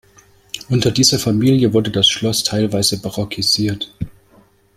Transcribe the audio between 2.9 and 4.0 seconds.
barockisiert.